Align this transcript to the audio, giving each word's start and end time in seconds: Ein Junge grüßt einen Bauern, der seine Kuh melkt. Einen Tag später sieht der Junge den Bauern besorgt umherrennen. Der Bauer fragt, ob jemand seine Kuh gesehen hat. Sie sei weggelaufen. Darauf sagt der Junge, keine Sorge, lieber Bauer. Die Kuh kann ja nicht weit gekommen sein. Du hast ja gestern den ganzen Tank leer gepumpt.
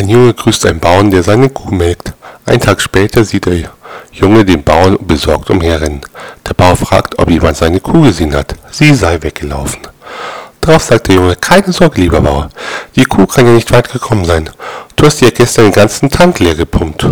Ein 0.00 0.08
Junge 0.08 0.32
grüßt 0.32 0.64
einen 0.64 0.80
Bauern, 0.80 1.10
der 1.10 1.22
seine 1.22 1.50
Kuh 1.50 1.74
melkt. 1.74 2.14
Einen 2.46 2.62
Tag 2.62 2.80
später 2.80 3.22
sieht 3.22 3.44
der 3.44 3.68
Junge 4.12 4.46
den 4.46 4.62
Bauern 4.64 4.96
besorgt 4.98 5.50
umherrennen. 5.50 6.00
Der 6.48 6.54
Bauer 6.54 6.74
fragt, 6.74 7.18
ob 7.18 7.28
jemand 7.28 7.58
seine 7.58 7.80
Kuh 7.80 8.00
gesehen 8.00 8.34
hat. 8.34 8.54
Sie 8.70 8.94
sei 8.94 9.20
weggelaufen. 9.20 9.82
Darauf 10.62 10.84
sagt 10.84 11.08
der 11.08 11.16
Junge, 11.16 11.36
keine 11.36 11.70
Sorge, 11.70 12.00
lieber 12.00 12.22
Bauer. 12.22 12.48
Die 12.96 13.04
Kuh 13.04 13.26
kann 13.26 13.44
ja 13.44 13.52
nicht 13.52 13.70
weit 13.72 13.92
gekommen 13.92 14.24
sein. 14.24 14.48
Du 14.96 15.04
hast 15.04 15.20
ja 15.20 15.28
gestern 15.28 15.66
den 15.66 15.74
ganzen 15.74 16.08
Tank 16.08 16.38
leer 16.38 16.54
gepumpt. 16.54 17.06